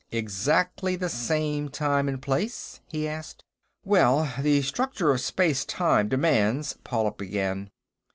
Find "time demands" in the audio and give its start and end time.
5.63-6.75